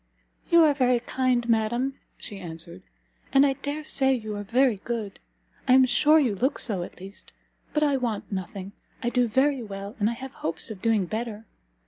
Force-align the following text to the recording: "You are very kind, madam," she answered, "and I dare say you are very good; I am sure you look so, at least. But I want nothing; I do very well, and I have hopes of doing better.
"You 0.49 0.63
are 0.63 0.73
very 0.73 0.99
kind, 0.99 1.47
madam," 1.47 1.99
she 2.17 2.39
answered, 2.39 2.81
"and 3.31 3.45
I 3.45 3.53
dare 3.53 3.83
say 3.83 4.11
you 4.15 4.35
are 4.35 4.41
very 4.43 4.77
good; 4.77 5.19
I 5.67 5.73
am 5.73 5.85
sure 5.85 6.17
you 6.17 6.33
look 6.33 6.57
so, 6.57 6.81
at 6.81 6.99
least. 6.99 7.33
But 7.71 7.83
I 7.83 7.97
want 7.97 8.31
nothing; 8.31 8.71
I 9.03 9.09
do 9.11 9.27
very 9.27 9.61
well, 9.61 9.95
and 9.99 10.09
I 10.09 10.13
have 10.13 10.33
hopes 10.33 10.71
of 10.71 10.81
doing 10.81 11.05
better. 11.05 11.45